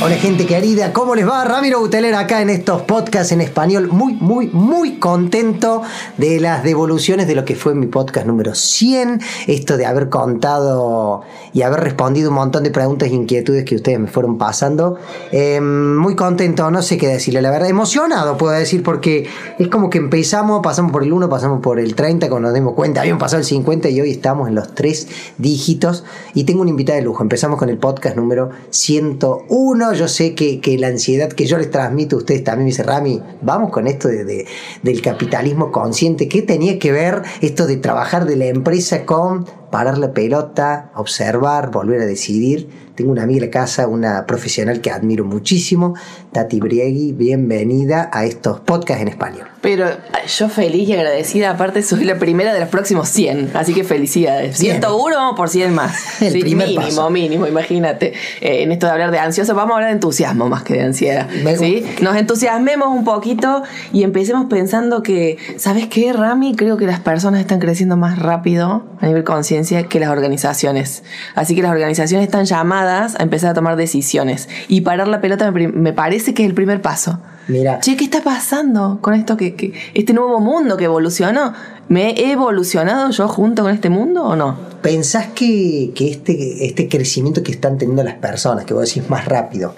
[0.00, 1.44] Hola gente querida, ¿cómo les va?
[1.44, 3.88] Ramiro Buteler acá en estos podcasts en español.
[3.88, 5.82] Muy, muy, muy contento
[6.16, 9.20] de las devoluciones de lo que fue mi podcast número 100.
[9.48, 13.98] Esto de haber contado y haber respondido un montón de preguntas e inquietudes que ustedes
[13.98, 14.98] me fueron pasando.
[15.32, 17.68] Em, muy contento, no sé qué decirle, la verdad.
[17.68, 19.26] Emocionado puedo decir porque
[19.58, 22.74] es como que empezamos, pasamos por el 1, pasamos por el 30, cuando nos dimos
[22.74, 26.04] cuenta, habíamos pasado el 50 y hoy estamos en los tres dígitos.
[26.34, 27.20] Y tengo un invitado de lujo.
[27.20, 32.16] Empezamos con el podcast número 101 yo sé que, la ansiedad que yo les transmito
[32.16, 34.46] a ustedes también me dice, Rami, vamos con esto de,
[34.82, 36.28] del capitalismo consciente.
[36.28, 41.70] ¿Qué tenía que ver esto de trabajar de la empresa con parar la pelota, observar,
[41.70, 42.88] volver a decidir?
[42.98, 45.94] Tengo una amiga en la casa, una profesional que admiro muchísimo,
[46.32, 47.12] Tati Briegui.
[47.12, 49.46] Bienvenida a estos podcasts en español.
[49.60, 49.86] Pero
[50.26, 54.56] yo feliz y agradecida, aparte soy la primera de los próximos 100, así que felicidades.
[54.58, 56.20] 101 por 100 más.
[56.22, 58.14] El primer mínimo, mínimo, imagínate.
[58.40, 60.82] Eh, en esto de hablar de ansioso, vamos a hablar de entusiasmo más que de
[60.82, 61.28] ansiedad.
[61.56, 61.84] ¿sí?
[62.02, 66.56] Nos entusiasmemos un poquito y empecemos pensando que, ¿sabes qué, Rami?
[66.56, 69.22] Creo que las personas están creciendo más rápido a nivel
[69.58, 71.02] conciencia que las organizaciones.
[71.34, 74.48] Así que las organizaciones están llamadas a empezar a tomar decisiones.
[74.68, 77.18] Y parar la pelota me parece que es el primer paso.
[77.48, 77.80] Mira.
[77.80, 81.54] Che, ¿qué está pasando con esto que, este nuevo mundo que evolucionó?
[81.88, 84.56] ¿Me he evolucionado yo junto con este mundo o no?
[84.82, 89.74] ¿Pensás que, este, este crecimiento que están teniendo las personas, que vos decís más rápido,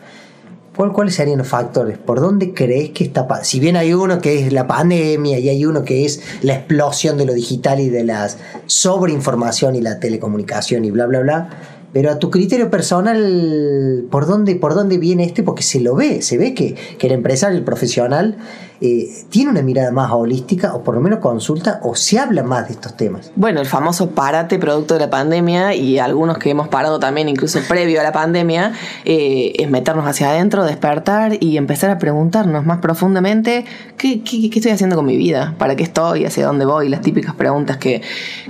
[0.89, 1.99] ¿cuáles serían los factores?
[1.99, 5.65] ¿Por dónde crees que está Si bien hay uno que es la pandemia y hay
[5.67, 8.29] uno que es la explosión de lo digital y de la
[8.67, 11.51] sobreinformación y la telecomunicación y bla, bla, bla
[11.93, 15.43] pero a tu criterio personal, ¿por dónde, por dónde viene este?
[15.43, 18.37] Porque se lo ve, se ve que, que el empresario, el profesional,
[18.83, 22.69] eh, tiene una mirada más holística o por lo menos consulta o se habla más
[22.69, 23.31] de estos temas.
[23.37, 27.61] Bueno, el famoso parate producto de la pandemia y algunos que hemos parado también incluso
[27.69, 28.73] previo a la pandemia,
[29.05, 33.67] eh, es meternos hacia adentro, despertar y empezar a preguntarnos más profundamente
[33.99, 37.03] ¿qué, qué, qué, estoy haciendo con mi vida, para qué estoy, hacia dónde voy, las
[37.03, 38.01] típicas preguntas que,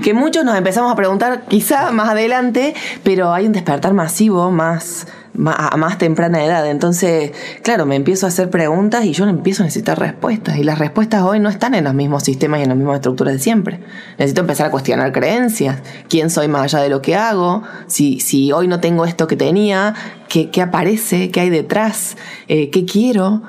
[0.01, 5.07] que muchos nos empezamos a preguntar quizá más adelante, pero hay un despertar masivo más
[5.47, 6.69] a más temprana edad.
[6.69, 7.33] Entonces,
[7.63, 10.59] claro, me empiezo a hacer preguntas y yo empiezo a necesitar respuestas.
[10.59, 13.35] Y las respuestas hoy no están en los mismos sistemas y en las mismas estructuras
[13.35, 13.81] de siempre.
[14.19, 15.79] Necesito empezar a cuestionar creencias.
[16.09, 17.63] ¿Quién soy más allá de lo que hago?
[17.87, 19.95] Si, hoy no tengo esto que tenía,
[20.29, 21.31] ¿qué, qué aparece?
[21.31, 22.17] ¿Qué hay detrás?
[22.49, 23.43] Eh, ¿Qué quiero?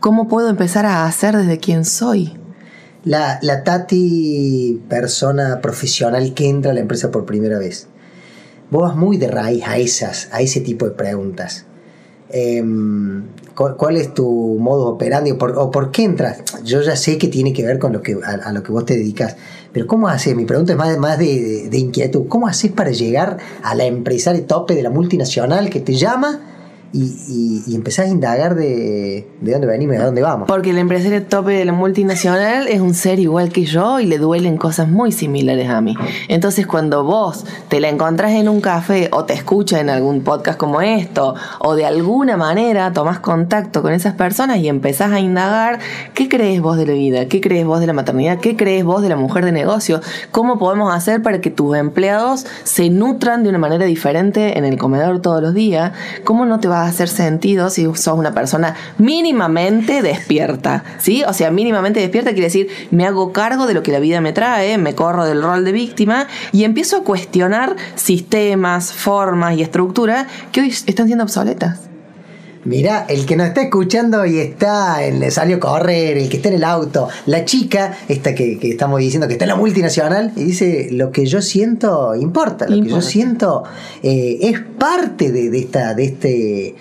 [0.00, 2.38] ¿Cómo puedo empezar a hacer desde quién soy?
[3.04, 7.88] La, la Tati, persona profesional que entra a la empresa por primera vez
[8.70, 11.66] vos vas muy de raíz a esas, a ese tipo de preguntas.
[12.28, 13.22] Em,
[13.54, 16.42] ¿cuál, es tu modo operandi o por, qué entras?
[16.64, 18.96] Yo ya sé que tiene que ver con lo que, a, lo que vos te
[18.96, 19.36] dedicas,
[19.72, 20.34] pero ¿cómo haces?
[20.34, 22.26] Mi pregunta es más, más de, de, inquietud.
[22.28, 26.55] ¿Cómo haces para llegar a la empresaria tope de la multinacional que te llama?
[26.92, 30.48] Y, y, empezás a indagar de, de dónde venimos y de dónde vamos.
[30.48, 34.18] Porque el empresario tope de la multinacional es un ser igual que yo y le
[34.18, 35.94] duelen cosas muy similares a mí.
[36.28, 40.58] Entonces cuando vos te la encontrás en un café o te escuchas en algún podcast
[40.58, 45.80] como esto o de alguna manera tomás contacto con esas personas y empezás a indagar
[46.14, 49.02] qué crees vos de la vida, qué crees vos de la maternidad, qué crees vos
[49.02, 53.50] de la mujer de negocio, cómo podemos hacer para que tus empleados se nutran de
[53.50, 55.92] una manera diferente en el comedor todos los días,
[56.24, 61.22] cómo no te vas hacer sentido si sos una persona mínimamente despierta, ¿sí?
[61.26, 64.32] O sea, mínimamente despierta quiere decir, me hago cargo de lo que la vida me
[64.32, 70.26] trae, me corro del rol de víctima y empiezo a cuestionar sistemas, formas y estructuras
[70.52, 71.95] que hoy están siendo obsoletas.
[72.66, 76.48] Mira, el que nos está escuchando y está en salió a correr, el que está
[76.48, 80.44] en el auto, la chica, esta que, estamos diciendo que está en la multinacional, y
[80.44, 83.62] dice, lo que yo siento importa, lo que yo siento
[84.02, 86.74] eh, es parte de, de, esta, de este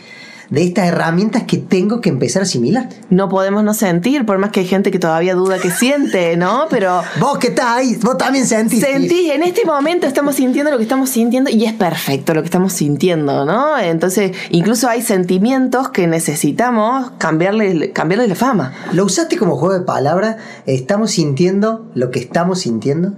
[0.56, 2.88] de estas herramientas que tengo que empezar a asimilar.
[3.10, 6.68] No podemos no sentir, por más que hay gente que todavía duda que siente, ¿no?
[6.70, 7.02] Pero.
[7.20, 8.80] Vos que estás ahí, vos también sentís.
[8.80, 12.46] Sentís, en este momento estamos sintiendo lo que estamos sintiendo y es perfecto lo que
[12.46, 13.78] estamos sintiendo, ¿no?
[13.78, 18.74] Entonces, incluso hay sentimientos que necesitamos cambiarle, cambiarle la fama.
[18.94, 20.38] ¿Lo usaste como juego de palabras?
[20.66, 23.14] ¿Estamos sintiendo lo que estamos sintiendo?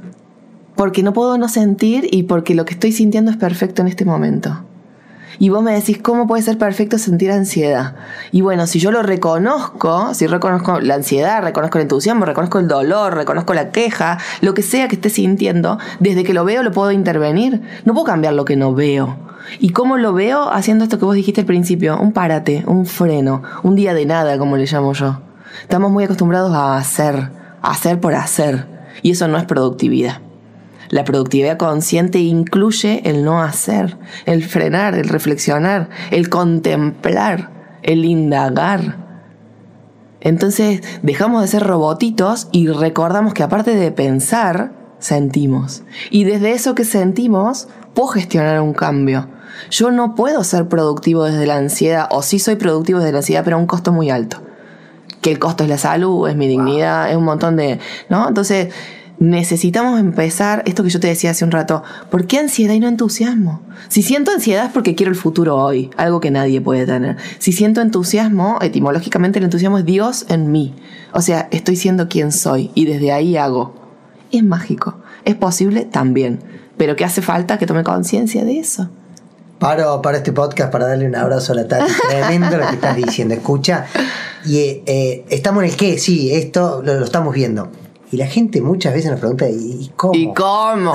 [0.75, 4.05] Porque no puedo no sentir y porque lo que estoy sintiendo es perfecto en este
[4.05, 4.63] momento.
[5.39, 7.95] Y vos me decís, ¿cómo puede ser perfecto sentir ansiedad?
[8.31, 12.67] Y bueno, si yo lo reconozco, si reconozco la ansiedad, reconozco el entusiasmo, reconozco el
[12.67, 16.71] dolor, reconozco la queja, lo que sea que esté sintiendo, desde que lo veo lo
[16.71, 17.61] puedo intervenir.
[17.85, 19.17] No puedo cambiar lo que no veo.
[19.59, 20.51] ¿Y cómo lo veo?
[20.51, 24.37] Haciendo esto que vos dijiste al principio, un párate, un freno, un día de nada,
[24.37, 25.21] como le llamo yo.
[25.61, 27.31] Estamos muy acostumbrados a hacer,
[27.61, 28.67] a hacer por hacer,
[29.01, 30.26] y eso no es productividad.
[30.89, 37.49] La productividad consciente incluye el no hacer, el frenar, el reflexionar, el contemplar,
[37.83, 38.97] el indagar.
[40.21, 45.83] Entonces dejamos de ser robotitos y recordamos que aparte de pensar, sentimos.
[46.09, 49.27] Y desde eso que sentimos, puedo gestionar un cambio.
[49.69, 53.43] Yo no puedo ser productivo desde la ansiedad, o sí soy productivo desde la ansiedad,
[53.43, 54.41] pero a un costo muy alto.
[55.21, 57.79] Que el costo es la salud, es mi dignidad, es un montón de.
[58.09, 58.27] ¿No?
[58.27, 58.73] Entonces,
[59.19, 61.83] necesitamos empezar esto que yo te decía hace un rato.
[62.09, 63.61] ¿Por qué ansiedad y no entusiasmo?
[63.89, 67.17] Si siento ansiedad es porque quiero el futuro hoy, algo que nadie puede tener.
[67.39, 70.75] Si siento entusiasmo, etimológicamente el entusiasmo es Dios en mí.
[71.13, 73.75] O sea, estoy siendo quien soy y desde ahí hago.
[74.31, 74.99] Es mágico.
[75.25, 76.39] Es posible también.
[76.77, 78.89] Pero ¿qué hace falta que tome conciencia de eso?
[79.57, 81.91] Paro para este podcast para darle un abrazo a la Tati.
[82.09, 83.33] Tremendo lo que estás diciendo.
[83.33, 83.85] Escucha.
[84.45, 87.71] Y eh, eh, estamos en el qué, sí, esto lo, lo estamos viendo.
[88.11, 90.13] Y la gente muchas veces nos pregunta, ¿y cómo?
[90.13, 90.93] ¿Y cómo?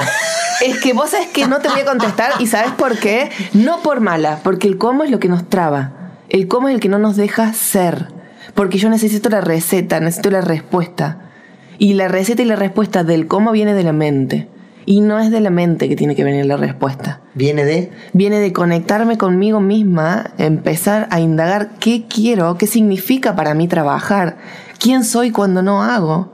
[0.65, 3.31] es que vos sabes que no te voy a contestar y sabes por qué.
[3.53, 5.93] No por mala, porque el cómo es lo que nos traba.
[6.29, 8.09] El cómo es el que no nos deja ser.
[8.55, 11.31] Porque yo necesito la receta, necesito la respuesta.
[11.79, 14.49] Y la receta y la respuesta del cómo viene de la mente.
[14.87, 17.21] Y no es de la mente que tiene que venir la respuesta.
[17.35, 17.93] ¿Viene de?
[18.13, 24.39] Viene de conectarme conmigo misma, empezar a indagar qué quiero, qué significa para mí trabajar,
[24.79, 26.32] quién soy cuando no hago,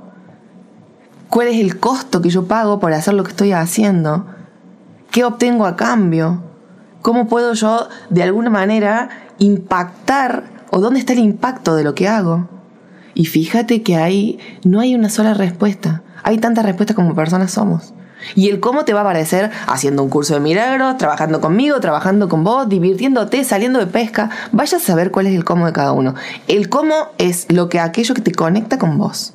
[1.29, 4.27] cuál es el costo que yo pago por hacer lo que estoy haciendo,
[5.11, 6.43] qué obtengo a cambio,
[7.03, 9.09] cómo puedo yo de alguna manera
[9.39, 12.49] impactar o dónde está el impacto de lo que hago.
[13.15, 17.95] Y fíjate que ahí no hay una sola respuesta, hay tantas respuestas como personas somos.
[18.35, 22.29] Y el cómo te va a aparecer haciendo un curso de milagros, trabajando conmigo, trabajando
[22.29, 24.31] con vos, divirtiéndote, saliendo de pesca.
[24.51, 26.15] Vaya a saber cuál es el cómo de cada uno.
[26.49, 29.35] El cómo es lo que aquello que te conecta con vos.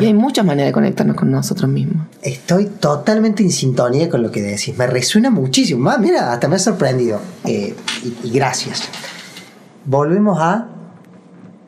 [0.00, 2.06] Y hay muchas maneras de conectarnos con nosotros mismos.
[2.22, 4.76] Estoy totalmente en sintonía con lo que decís.
[4.76, 5.80] Me resuena muchísimo.
[5.80, 7.20] Más, mira, hasta me ha sorprendido.
[7.44, 8.82] Eh, y, y gracias.
[9.84, 10.68] Volvemos a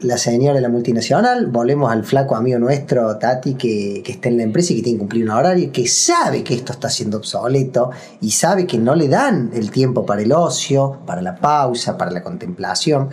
[0.02, 4.36] la señora de la multinacional, volvemos al flaco amigo nuestro, Tati, que, que, está en
[4.36, 7.18] la empresa y que tiene que cumplir un horario, que sabe que esto está siendo
[7.18, 7.90] obsoleto
[8.20, 12.10] y sabe que no le dan el tiempo para el ocio, para la pausa, para
[12.10, 13.10] la contemplación.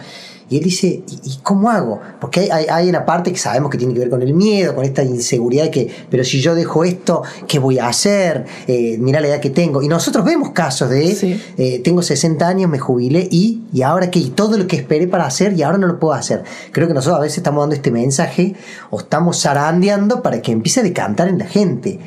[0.50, 2.00] Y él dice, ¿y, cómo hago?
[2.20, 4.84] Porque hay, hay, una parte que sabemos que tiene que ver con el miedo, con
[4.84, 8.46] esta inseguridad de que, pero si yo dejo esto, ¿qué voy a hacer?
[8.68, 9.84] Eh, mira la edad que tengo.
[9.84, 11.40] Y nosotros vemos casos de, sí.
[11.58, 15.08] eh, tengo 60 años, me jubilé y, y ahora qué, y todo lo que esperé
[15.08, 16.44] para hacer y ahora no lo puedo hacer.
[16.72, 18.56] Creo que nosotros a veces estamos dando este mensaje
[18.90, 22.00] o estamos zarandeando para que empiece a decantar en la gente.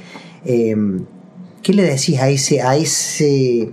[0.45, 0.75] Eh,
[1.63, 3.71] ¿Qué le decís a ese, a ese,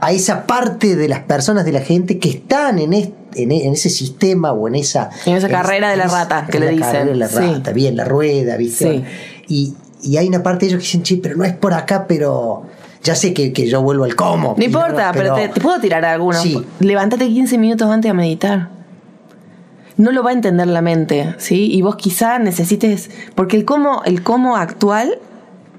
[0.00, 3.72] a esa parte de las personas de la gente que están en este en, en,
[3.72, 5.10] ese sistema o en esa...
[5.26, 6.84] En esa carrera de la rata, que le dicen.
[6.84, 7.74] Carrera de la rata, sí.
[7.74, 9.04] bien, la rueda, ¿viste?
[9.46, 9.74] Sí.
[10.02, 12.06] Y, y, hay una parte de ellos que dicen, sí, pero no es por acá,
[12.06, 12.62] pero...
[13.02, 14.54] Ya sé que, que yo vuelvo al cómo.
[14.56, 16.40] No importa, no, pero, pero te, te, puedo tirar algunos.
[16.40, 16.58] Sí.
[16.80, 18.70] Levántate 15 minutos antes a meditar.
[19.98, 21.70] No lo va a entender la mente, ¿sí?
[21.70, 23.10] Y vos quizá necesites...
[23.34, 25.18] Porque el cómo, el cómo actual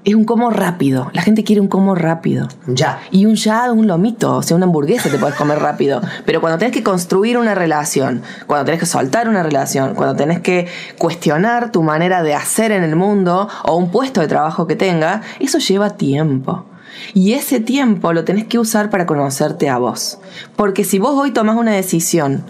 [0.06, 1.10] es un como rápido.
[1.14, 2.48] La gente quiere un como rápido.
[2.68, 3.00] Ya.
[3.12, 6.02] Y un ya, un lomito, o sea, una hamburguesa te puedes comer rápido.
[6.26, 10.40] Pero cuando tenés que construir una relación, cuando tenés que soltar una relación, cuando tenés
[10.40, 10.68] que
[11.00, 15.22] cuestionar tu manera de hacer en el mundo o un puesto de trabajo que tenga,
[15.40, 16.66] eso lleva tiempo.
[17.14, 20.20] Y ese tiempo lo tenés que usar para conocerte a vos.
[20.56, 22.44] Porque si vos hoy tomás una decisión,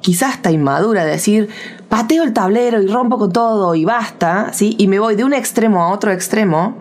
[0.00, 1.48] quizás hasta inmadura, de decir,
[1.88, 4.74] pateo el tablero y rompo con todo y basta, ¿sí?
[4.78, 6.76] Y me voy de un extremo a otro extremo,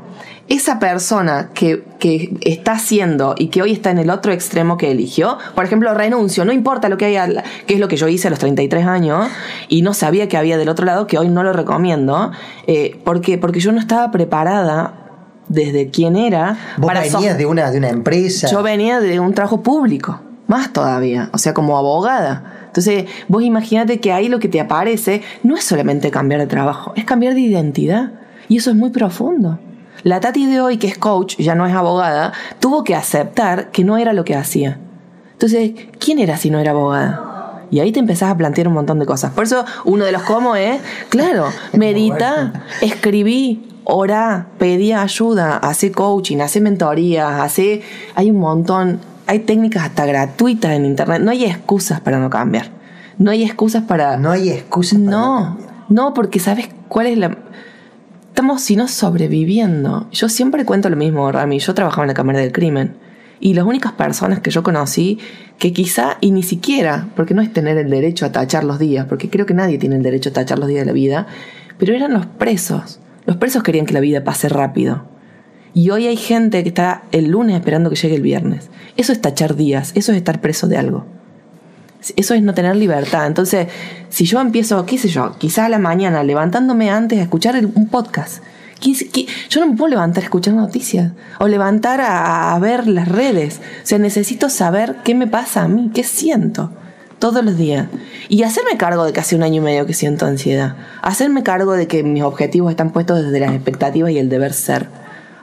[0.48, 4.92] esa persona que, que, está haciendo y que hoy está en el otro extremo que
[4.92, 8.28] eligió, por ejemplo, renuncio, no importa lo que haya, que es lo que yo hice
[8.28, 9.28] a los 33 años
[9.68, 12.32] y no sabía que había del otro lado, que hoy no lo recomiendo,
[12.66, 15.10] eh, porque, porque yo no estaba preparada
[15.50, 16.58] desde quién era.
[16.78, 18.48] ¿Vos para venías de una, de una empresa?
[18.48, 22.59] Yo venía de un trabajo público, más todavía, o sea, como abogada.
[22.70, 26.94] Entonces, vos imagínate que ahí lo que te aparece no es solamente cambiar de trabajo,
[26.96, 28.12] es cambiar de identidad.
[28.48, 29.60] Y eso es muy profundo.
[30.04, 33.84] La Tati de hoy, que es coach, ya no es abogada, tuvo que aceptar que
[33.84, 34.80] no era lo que hacía.
[35.34, 37.66] Entonces, ¿quién era si no era abogada?
[37.72, 39.32] Y ahí te empezás a plantear un montón de cosas.
[39.32, 46.38] Por eso, uno de los cómo es, claro, medita, escribí, orá, pedí ayuda, hace coaching,
[46.40, 47.82] hace mentorías, hace.
[48.16, 49.00] Hay un montón.
[49.30, 51.22] Hay técnicas hasta gratuitas en internet.
[51.22, 52.72] No hay excusas para no cambiar.
[53.20, 54.18] No hay excusas para.
[54.18, 55.70] No hay excusas para No, cambiar.
[55.90, 57.38] no, porque sabes cuál es la.
[58.30, 60.08] Estamos, si no, sobreviviendo.
[60.12, 61.60] Yo siempre cuento lo mismo, Rami.
[61.60, 62.96] Yo trabajaba en la Cámara del Crimen.
[63.40, 65.20] Y las únicas personas que yo conocí
[65.60, 69.06] que quizá, y ni siquiera, porque no es tener el derecho a tachar los días,
[69.08, 71.28] porque creo que nadie tiene el derecho a tachar los días de la vida,
[71.78, 73.00] pero eran los presos.
[73.28, 75.04] Los presos querían que la vida pase rápido.
[75.74, 78.70] Y hoy hay gente que está el lunes esperando que llegue el viernes.
[78.98, 81.06] Eso es tachar días, eso es estar preso de algo.
[82.16, 83.28] Eso es no tener libertad.
[83.28, 83.68] Entonces,
[84.10, 87.88] si yo empiezo, qué sé yo, quizá a la mañana levantándome antes a escuchar un
[87.88, 88.42] podcast.
[88.80, 92.88] ¿qué- qué- Yo no me puedo levantar a escuchar noticias o levantar a, a ver
[92.88, 93.60] las redes.
[93.84, 96.72] O sea, necesito saber qué me pasa a mí, qué siento
[97.20, 97.88] todos los días.
[98.30, 100.78] Y hacerme cargo de que hace un año y medio que siento ansiedad.
[101.02, 104.88] Hacerme cargo de que mis objetivos están puestos desde las expectativas y el deber ser.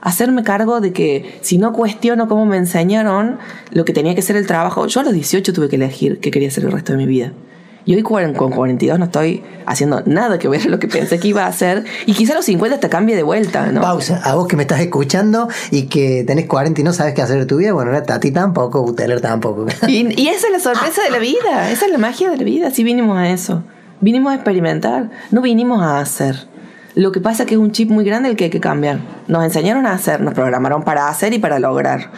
[0.07, 3.39] Hacerme cargo de que si no cuestiono cómo me enseñaron
[3.71, 6.31] lo que tenía que ser el trabajo, yo a los 18 tuve que elegir qué
[6.31, 7.33] quería hacer el resto de mi vida.
[7.83, 11.27] Y hoy con 42 no estoy haciendo nada que ver a lo que pensé que
[11.27, 11.83] iba a hacer.
[12.05, 13.81] Y quizá a los 50 hasta cambie de vuelta, ¿no?
[13.81, 14.21] Pausa.
[14.23, 17.39] A vos que me estás escuchando y que tenés 40 y no sabes qué hacer
[17.39, 19.65] de tu vida, bueno, a ti tampoco, Buteler tampoco.
[19.89, 22.45] Y, y esa es la sorpresa de la vida, esa es la magia de la
[22.45, 23.63] vida, sí vinimos a eso.
[23.99, 26.47] Vinimos a experimentar, no vinimos a hacer.
[26.97, 28.99] Lo que pasa es que es un chip muy grande el que hay que cambiar.
[29.27, 32.11] Nos enseñaron a hacer, nos programaron para hacer y para lograr.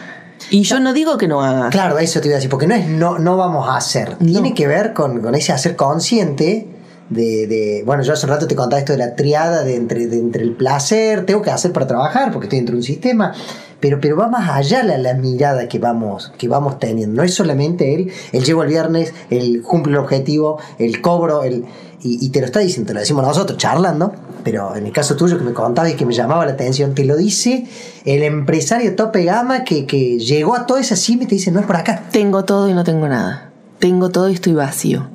[0.50, 1.70] Y yo no digo que no hagas.
[1.70, 4.16] Claro, eso te iba a decir, porque no es no, no vamos a hacer.
[4.16, 6.66] Tiene que ver con, con ese hacer consciente
[7.10, 10.06] de, de- Bueno, yo hace un rato te contaba esto de la triada de entre,
[10.06, 13.34] de entre el placer, tengo que hacer para trabajar porque estoy dentro de un sistema.
[13.80, 17.16] Pero, pero va más allá la, la mirada que vamos, que vamos teniendo.
[17.16, 21.64] No es solamente el, el llego el viernes, el cumple el objetivo, el cobro, el,
[22.02, 25.16] y, y te lo está diciendo, te lo decimos nosotros charlando, pero en el caso
[25.16, 27.66] tuyo que me contabas y que me llamaba la atención, te lo dice
[28.04, 31.60] el empresario tope gama que, que llegó a toda esa cima y te dice, no
[31.60, 32.04] es por acá.
[32.10, 33.50] Tengo todo y no tengo nada.
[33.78, 35.08] Tengo todo y estoy vacío.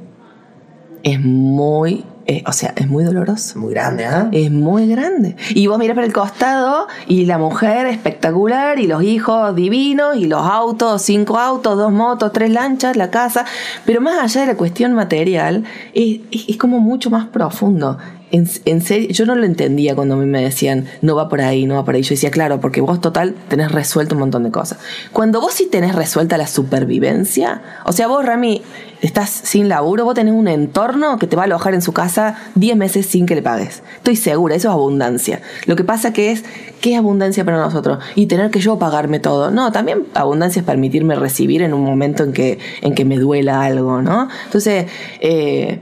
[1.04, 3.60] Es muy, eh, o sea, es muy doloroso.
[3.60, 4.28] Muy grande, ¿ah?
[4.32, 5.36] Es muy grande.
[5.54, 10.26] Y vos mirás para el costado y la mujer espectacular y los hijos divinos y
[10.26, 13.46] los autos, cinco autos, dos motos, tres lanchas, la casa.
[13.86, 15.64] Pero más allá de la cuestión material,
[15.94, 18.00] es, es- es como mucho más profundo.
[18.36, 21.40] En, en serio, yo no lo entendía cuando a mí me decían, no va por
[21.40, 22.02] ahí, no va por ahí.
[22.02, 24.78] Yo decía, claro, porque vos total tenés resuelto un montón de cosas.
[25.14, 28.62] Cuando vos sí tenés resuelta la supervivencia, o sea, vos, Rami,
[29.02, 32.36] estás sin laburo, vos tenés un entorno que te va a alojar en su casa
[32.56, 33.84] 10 meses sin que le pagues.
[33.96, 35.42] Estoy segura, eso es abundancia.
[35.66, 36.44] Lo que pasa que es,
[36.82, 38.00] ¿qué es abundancia para nosotros?
[38.16, 39.50] Y tener que yo pagarme todo.
[39.50, 43.64] No, también abundancia es permitirme recibir en un momento en que, en que me duela
[43.64, 44.28] algo, ¿no?
[44.46, 44.88] Entonces,
[45.22, 45.80] eh,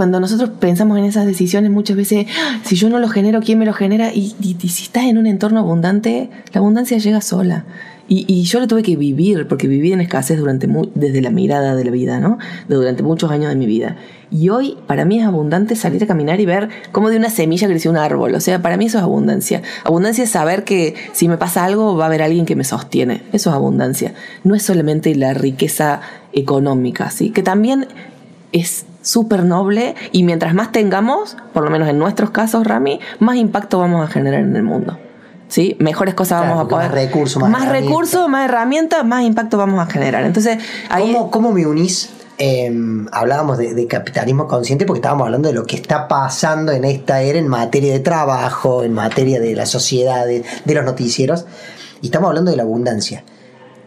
[0.00, 3.58] cuando nosotros pensamos en esas decisiones, muchas veces, "Ah, si yo no lo genero, ¿quién
[3.58, 4.14] me lo genera?
[4.14, 7.66] Y, y- y si estás en un entorno abundante, la abundancia llega sola.
[8.08, 11.74] Y, y yo lo tuve que vivir, porque viví en escasez durante desde la mirada
[11.76, 12.38] de la vida, ¿no?
[12.66, 13.96] Durante muchos años de mi vida.
[14.30, 17.68] Y hoy, para mí es abundante salir a caminar y ver cómo de una semilla
[17.68, 18.34] creció un árbol.
[18.34, 19.60] O sea, para mí eso es abundancia.
[19.84, 23.20] Abundancia es saber que si me pasa algo, va a haber alguien que me sostiene.
[23.34, 24.14] Eso es abundancia.
[24.44, 26.00] No es solamente la riqueza
[26.32, 27.28] económica, ¿sí?
[27.30, 27.86] Que también
[28.52, 33.36] es súper noble y mientras más tengamos, por lo menos en nuestros casos, Rami, más
[33.36, 34.98] impacto vamos a generar en el mundo.
[35.48, 35.76] ¿Sí?
[35.80, 36.90] Mejores cosas Claro, vamos a poder.
[36.90, 37.82] más recursos, más herramientas.
[37.82, 40.22] recursos, más herramientas, más impacto vamos a generar.
[40.24, 41.12] Entonces, ahí.
[41.12, 42.10] ¿Cómo, cómo me unís?
[42.38, 42.72] Eh,
[43.12, 47.20] hablábamos de, de capitalismo consciente porque estábamos hablando de lo que está pasando en esta
[47.20, 51.44] era en materia de trabajo, en materia de la sociedad, de, de los noticieros,
[52.00, 53.24] y estamos hablando de la abundancia.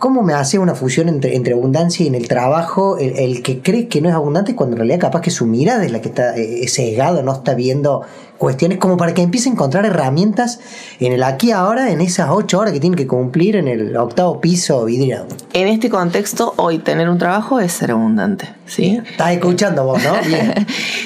[0.03, 2.97] ¿Cómo me hace una fusión entre, entre abundancia y en el trabajo?
[2.97, 5.93] El, que cree que no es abundante cuando en realidad capaz que su mirada es
[5.93, 8.01] la que está eh, sesgado, no está viendo
[8.43, 10.59] cuestiones como para que empiece a encontrar herramientas
[10.99, 14.41] en el aquí ahora, en esas ocho horas que tiene que cumplir en el octavo
[14.41, 15.27] piso vidriado.
[15.53, 18.49] En este contexto, hoy tener un trabajo es ser abundante.
[18.65, 18.99] ¿Sí?
[19.09, 20.13] Estás escuchando vos, ¿no?
[20.27, 20.53] Bien.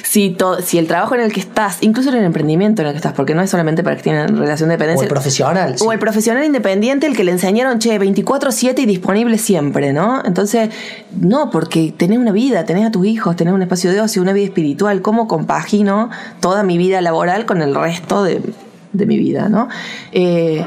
[0.04, 2.94] si, to- si el trabajo en el que estás, incluso en el emprendimiento en el
[2.94, 5.04] que estás, porque no es solamente para que tienen relación de O dependencia.
[5.04, 5.78] el profesional.
[5.78, 5.84] sí.
[5.86, 10.24] O el profesional independiente, el que le enseñaron, che, 24-7 y disponible siempre, ¿no?
[10.24, 10.70] Entonces,
[11.20, 14.34] no, porque tenés una vida, tenés a tus hijos, tenés un espacio de ocio, una
[14.34, 15.02] vida espiritual.
[15.02, 18.42] ¿Cómo compagino toda mi vida laboral con el resto de,
[18.94, 19.68] de mi vida, ¿no?
[20.12, 20.66] Eh,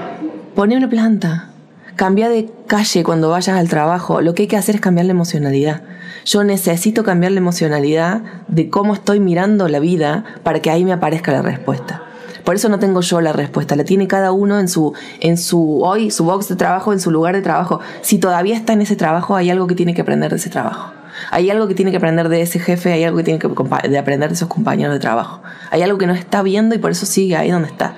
[0.57, 1.51] una planta.
[1.97, 4.21] Cambia de calle cuando vayas al trabajo.
[4.21, 5.83] Lo que hay que hacer es cambiar la emocionalidad.
[6.25, 10.93] Yo necesito cambiar la emocionalidad de cómo estoy mirando la vida para que ahí me
[10.93, 12.03] aparezca la respuesta.
[12.45, 15.83] Por eso no tengo yo la respuesta, la tiene cada uno en su, en su
[15.83, 17.81] hoy, su box de trabajo, en su lugar de trabajo.
[18.03, 20.93] Si todavía está en ese trabajo, hay algo que tiene que aprender de ese trabajo.
[21.31, 23.49] Hay algo que tiene que aprender de ese jefe, hay algo que tiene que
[23.89, 25.43] de aprender de esos compañeros de trabajo.
[25.71, 27.95] Hay algo que no está viendo y por eso sigue ahí donde está.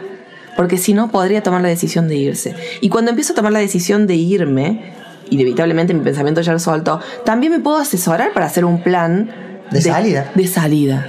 [0.56, 2.54] Porque si no, podría tomar la decisión de irse.
[2.80, 4.92] Y cuando empiezo a tomar la decisión de irme,
[5.30, 9.30] inevitablemente mi pensamiento ya resuelto, también me puedo asesorar para hacer un plan
[9.70, 10.30] De salida.
[10.34, 11.06] De salida.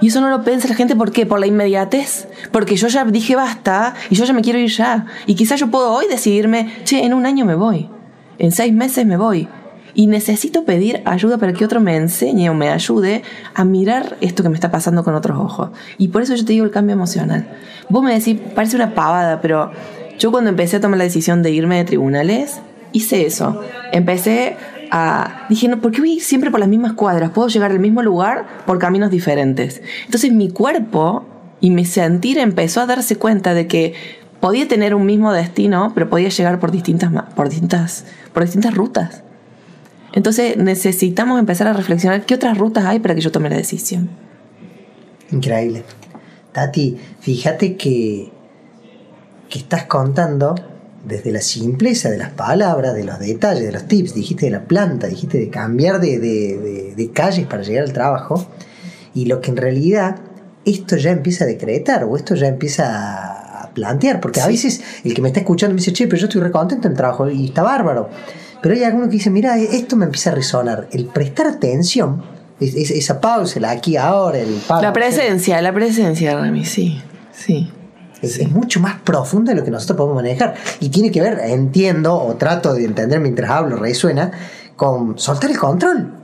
[0.00, 1.26] Y eso no lo piensa la gente, ¿por qué?
[1.26, 2.26] Por la inmediatez.
[2.52, 5.04] Porque yo ya dije basta y yo ya me quiero ir ya.
[5.26, 7.90] Y quizás yo puedo hoy decidirme, che, en un año me voy.
[8.38, 9.46] En seis meses me voy.
[9.94, 13.22] Y necesito pedir ayuda para que otro me enseñe o me ayude
[13.54, 15.70] a mirar esto que me está pasando con otros ojos.
[15.98, 17.48] Y por eso yo te digo el cambio emocional.
[17.88, 19.70] Vos me decís, parece una pavada, pero
[20.18, 22.60] yo cuando empecé a tomar la decisión de irme de tribunales,
[22.92, 23.62] hice eso.
[23.92, 24.56] Empecé
[24.90, 25.46] a...
[25.48, 27.30] Dije, no, ¿por qué voy siempre por las mismas cuadras?
[27.30, 29.82] Puedo llegar al mismo lugar por caminos diferentes.
[30.04, 31.24] Entonces mi cuerpo
[31.60, 33.94] y mi sentir empezó a darse cuenta de que
[34.40, 39.22] podía tener un mismo destino, pero podía llegar por distintas, por distintas, por distintas rutas.
[40.12, 44.10] Entonces necesitamos empezar a reflexionar qué otras rutas hay para que yo tome la decisión.
[45.30, 45.84] Increíble.
[46.52, 48.30] Tati, fíjate que,
[49.48, 50.54] que estás contando
[51.04, 54.64] desde la simpleza de las palabras, de los detalles, de los tips, dijiste de la
[54.64, 58.46] planta, dijiste de cambiar de, de, de, calles para llegar al trabajo,
[59.14, 60.16] y lo que en realidad
[60.64, 65.14] esto ya empieza a decretar o esto ya empieza a plantear, porque a veces el
[65.14, 67.46] que me está escuchando me dice, che, pero yo estoy recontento en el trabajo y
[67.46, 68.10] está bárbaro.
[68.62, 70.88] Pero hay alguno que dice, mira, esto me empieza a resonar.
[70.92, 72.22] El prestar atención,
[72.60, 77.00] esa pausa, la aquí, ahora, el La presencia, la presencia, Rami, sí,
[77.32, 77.72] sí.
[78.22, 80.54] Es, mucho más profunda de lo que nosotros podemos manejar.
[80.78, 84.30] Y tiene que ver, entiendo, o trato de entender mientras hablo, resuena,
[84.76, 86.19] con soltar el control.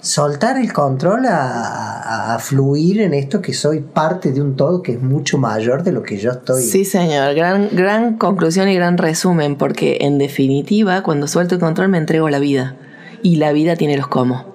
[0.00, 5.02] Soltar el control a, fluir en esto que soy parte de un todo que es
[5.02, 6.62] mucho mayor de lo que yo estoy.
[6.62, 7.34] Sí, señor.
[7.34, 12.28] Gran, gran conclusión y gran resumen, porque en definitiva, cuando suelto el control me entrego
[12.28, 12.76] la vida.
[13.22, 14.54] Y la vida tiene los cómo.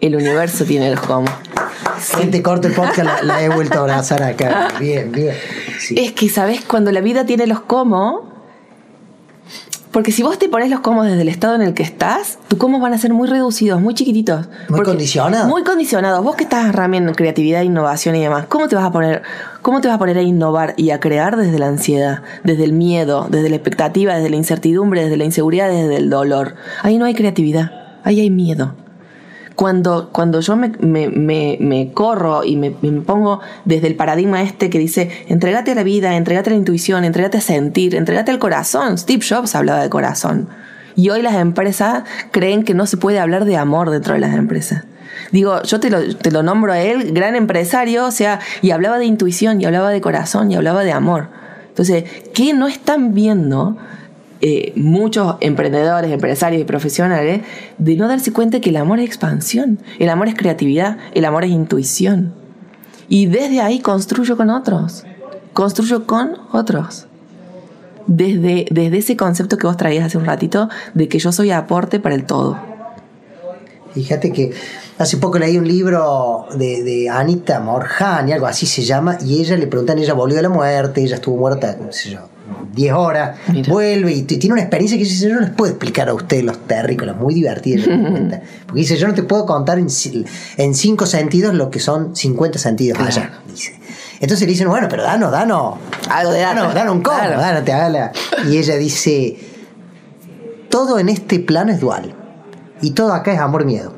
[0.00, 1.28] El universo tiene los cómo.
[2.00, 4.68] Si te corto el podcast, la, he vuelto a abrazar acá.
[4.80, 5.34] Bien, bien.
[5.94, 6.64] Es que, ¿sabes?
[6.64, 8.35] Cuando la vida tiene los cómo.
[9.96, 12.58] Porque si vos te pones los cómo desde el estado en el que estás, tus
[12.58, 14.46] cómo van a ser muy reducidos, muy chiquititos.
[14.68, 15.48] Muy condicionados.
[15.48, 16.22] Muy condicionados.
[16.22, 16.74] Vos que estás en
[17.14, 19.22] creatividad, innovación y demás, ¿cómo te vas a poner,
[19.62, 22.74] cómo te vas a poner a innovar y a crear desde la ansiedad, desde el
[22.74, 26.56] miedo, desde la expectativa, desde la incertidumbre, desde la inseguridad, desde el dolor?
[26.82, 27.70] Ahí no hay creatividad,
[28.04, 28.74] ahí hay miedo
[29.56, 35.72] cuando, cuando yo me, corro y me, pongo desde el paradigma este que dice, entregate
[35.72, 38.98] a la vida, entregate a la intuición, entregate a sentir, entregate al corazón.
[38.98, 40.48] Steve Jobs hablaba de corazón.
[40.94, 44.34] Y hoy las empresas creen que no se puede hablar de amor dentro de las
[44.34, 44.84] empresas.
[45.32, 48.98] Digo, yo te lo, te lo nombro a él, gran empresario, o sea, y hablaba
[48.98, 51.28] de intuición, y hablaba de corazón, y hablaba de amor.
[51.68, 53.76] Entonces, ¿qué no están viendo
[54.40, 57.40] eh, muchos emprendedores, empresarios y profesionales
[57.78, 61.44] de no darse cuenta que el amor es expansión, el amor es creatividad, el amor
[61.44, 62.34] es intuición.
[63.08, 65.04] Y desde ahí construyo con otros,
[65.52, 67.06] construyo con otros.
[68.06, 71.98] Desde, desde ese concepto que vos traías hace un ratito de que yo soy aporte
[71.98, 72.58] para el todo.
[73.94, 74.52] Fíjate que
[74.98, 79.56] hace poco leí un libro de, de Anita Morjani, algo así se llama, y ella
[79.56, 82.28] le preguntan, ella volvió de la muerte, ella estuvo muerta, no sé yo,
[82.74, 86.14] 10 horas, vuelve y tiene una experiencia que dice, yo no les puedo explicar a
[86.14, 87.86] ustedes los terrícolas, muy divertidos.
[88.66, 89.88] Porque dice, yo no te puedo contar en,
[90.56, 93.40] en, cinco sentidos lo que son 50 sentidos allá.
[93.48, 93.78] Dice.
[94.20, 95.74] Entonces le dicen, bueno, pero danos, danos,
[96.10, 97.62] algo de danos, danos un cómo, claro.
[97.64, 98.12] te haga
[98.48, 99.36] Y ella dice,
[100.68, 102.14] todo en este plano es dual.
[102.80, 103.94] Y todo acá es amor-miedo.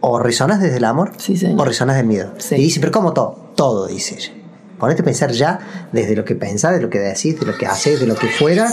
[0.00, 1.12] O resonas desde el amor
[1.56, 2.32] o resonas del miedo.
[2.50, 3.52] Y dice, pero ¿cómo todo?
[3.56, 4.43] Todo, dice ella.
[4.84, 7.64] Ponete a pensar ya desde lo que pensás, de lo que decís, de lo que
[7.64, 8.68] haces, de lo que fuera.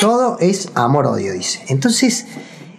[0.00, 1.64] Todo es amor-odio, dice.
[1.66, 2.26] Entonces,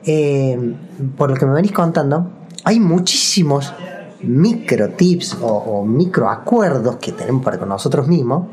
[0.05, 0.73] eh,
[1.17, 2.31] por lo que me venís contando,
[2.63, 3.73] hay muchísimos
[4.21, 8.47] micro tips o, micro acuerdos que tenemos para con nosotros mismos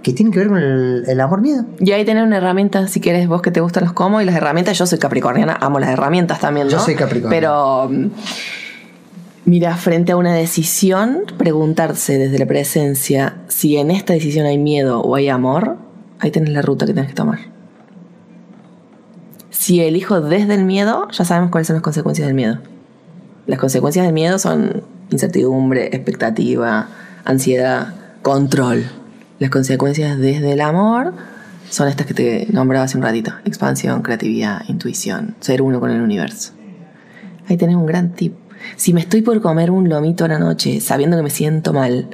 [0.00, 1.64] que tienen que ver con el, amor-miedo.
[1.80, 4.36] Y ahí tener una herramienta, si quieres vos que te gustan los cómo y las
[4.36, 4.78] herramientas.
[4.78, 6.74] Yo soy capricorniana, amo las herramientas también, ¿no?
[6.74, 7.34] Yo soy capricorniana.
[7.34, 7.90] Pero
[9.46, 15.02] Mira, frente a una decisión, preguntarse desde la presencia si en esta decisión hay miedo
[15.02, 15.76] o hay amor,
[16.18, 17.40] ahí tenés la ruta que tenés que tomar.
[19.50, 22.58] Si elijo desde el miedo, ya sabemos cuáles son las consecuencias del miedo.
[23.46, 26.88] Las consecuencias del miedo son incertidumbre, expectativa,
[27.26, 28.86] ansiedad, control.
[29.40, 31.12] Las consecuencias desde el amor
[31.68, 33.32] son estas que te nombraba hace un ratito.
[33.44, 36.52] Expansión, creatividad, intuición, ser uno con el universo.
[37.46, 38.43] Ahí tenés un gran tip
[38.76, 42.08] si me estoy por comer un lomito a la noche sabiendo que me siento mal,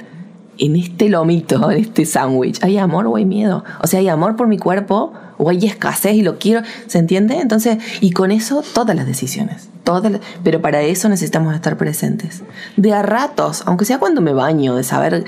[0.57, 3.63] en este lomito, en este sándwich, ¿hay amor o hay miedo?
[3.81, 6.61] O sea, ¿hay amor por mi cuerpo o hay escasez y lo quiero?
[6.87, 7.39] ¿Se entiende?
[7.39, 9.69] Entonces, y con eso todas las decisiones.
[9.83, 12.43] Todas pero para eso necesitamos estar presentes.
[12.77, 15.25] De a ratos, aunque sea cuando me baño, de saber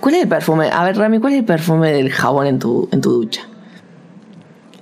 [0.00, 0.68] cuál es el perfume.
[0.70, 3.48] A ver, Rami, ¿cuál es el perfume del jabón en tu, en tu ducha?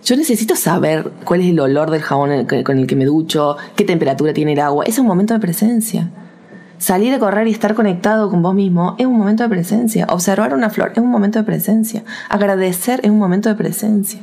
[0.04, 3.84] Yo necesito saber cuál es el olor del jabón con el que me ducho, qué
[3.84, 4.84] temperatura tiene el agua.
[4.84, 6.10] Es un momento de presencia.
[6.78, 10.06] Salir a correr y estar conectado con vos mismo es un momento de presencia.
[10.10, 12.02] Observar una flor es un momento de presencia.
[12.28, 14.18] Agradecer es un momento de presencia.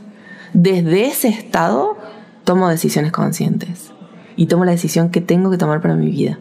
[0.51, 1.97] Desde ese estado
[2.43, 3.91] tomo decisiones conscientes
[4.35, 6.39] y tomo la decisión que tengo que tomar para mi vida.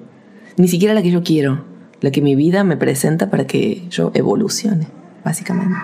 [0.57, 1.65] Ni siquiera la que yo quiero,
[2.01, 4.89] la que mi vida me presenta para que yo evolucione,
[5.25, 5.77] básicamente.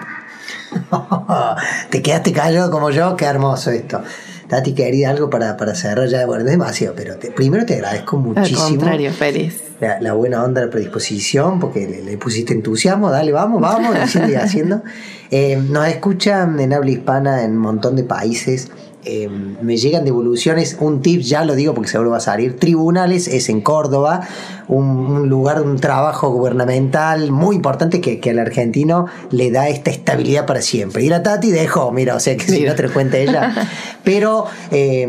[1.90, 4.02] Te quedaste callado como yo, qué hermoso esto.
[4.48, 8.62] Tati, quería algo para, para cerrar ya, bueno, es demasiado, pero primero te agradezco muchísimo.
[8.62, 9.62] Al contrario, feliz.
[10.00, 13.96] La, buena onda, la predisposición, porque le, pusiste entusiasmo, dale, vamos, vamos,
[14.28, 14.82] y haciendo.
[15.30, 18.70] Eh, nos escuchan en habla hispana en un montón de países.
[19.04, 23.28] Eh, me llegan devoluciones, un tip, ya lo digo porque seguro va a salir, tribunales
[23.28, 24.26] es en Córdoba,
[24.68, 30.46] un, lugar, un trabajo gubernamental muy importante que, que, al argentino le da esta estabilidad
[30.46, 31.04] para siempre.
[31.04, 33.54] Y la Tati dejó, mira, o sea que si no te lo cuenta ella.
[34.04, 35.06] Pero eh,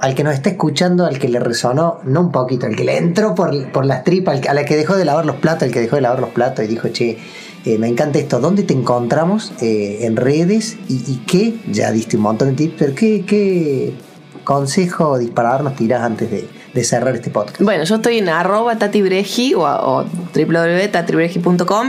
[0.00, 2.98] al que nos está escuchando, al que le resonó, no un poquito, al que le
[2.98, 5.80] entró por, por las tripas, a la que dejó de lavar los platos, al que
[5.80, 7.18] dejó de lavar los platos y dijo, che,
[7.64, 8.40] eh, me encanta esto.
[8.40, 10.78] ¿Dónde te encontramos eh, en redes?
[10.88, 11.58] Y, qué?
[11.70, 13.94] Ya diste un montón de tips, pero ¿qué, qué
[14.42, 17.60] consejo disparador nos tirás antes de, cerrar este podcast?
[17.60, 20.04] Bueno, yo estoy en arroba tatibreji o, o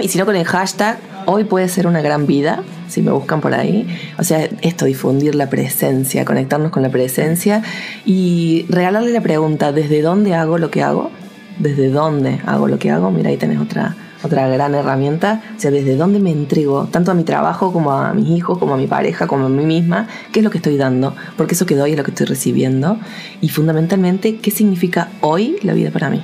[0.01, 3.41] y si no con el hashtag hoy puede ser una gran vida, si me buscan
[3.41, 3.87] por ahí.
[4.19, 7.63] O sea, esto, difundir la presencia, conectarnos con la presencia
[8.05, 11.09] y regalarle la pregunta, ¿desde dónde hago lo que hago?
[11.57, 13.09] ¿Desde dónde hago lo que hago?
[13.09, 17.13] Mira, ahí tenés otra otra gran herramienta, o sea, desde dónde me entrego, tanto a
[17.13, 20.39] mi trabajo como a mis hijos, como a mi pareja, como a mí misma, qué
[20.39, 22.97] es lo que estoy dando, porque eso que doy es lo que estoy recibiendo,
[23.41, 26.23] y fundamentalmente, qué significa hoy la vida para mí.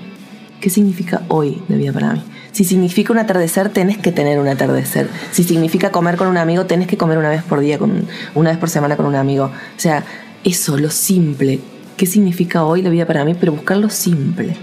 [0.60, 2.24] ¿Qué significa hoy la vida para mí?
[2.52, 5.08] Si significa un atardecer, tenés que tener un atardecer.
[5.32, 8.50] Si significa comer con un amigo, tenés que comer una vez por día, con, una
[8.50, 9.46] vez por semana con un amigo.
[9.46, 10.04] O sea,
[10.44, 11.60] eso, lo simple.
[11.96, 13.36] ¿Qué significa hoy la vida para mí?
[13.40, 14.58] Pero buscar lo simple.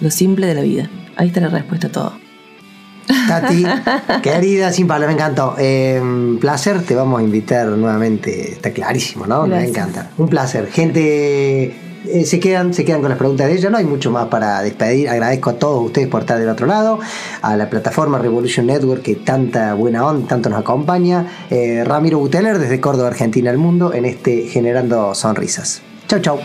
[0.00, 0.88] Lo simple de la vida.
[1.16, 2.29] Ahí está la respuesta a todo.
[3.28, 3.64] Tati,
[4.22, 5.54] querida, sin palabras, me encantó.
[5.58, 9.46] Eh, placer, te vamos a invitar nuevamente, está clarísimo, ¿no?
[9.46, 10.10] Me encanta.
[10.18, 10.68] Un placer.
[10.70, 11.74] Gente,
[12.06, 14.62] eh, se, quedan, se quedan con las preguntas de ella, no hay mucho más para
[14.62, 15.08] despedir.
[15.08, 16.98] Agradezco a todos ustedes por estar del otro lado,
[17.42, 21.26] a la plataforma Revolution Network que tanta buena onda, tanto nos acompaña.
[21.50, 25.82] Eh, Ramiro Buteler desde Córdoba, Argentina, al mundo, en este Generando Sonrisas.
[26.08, 26.40] Chau, chau.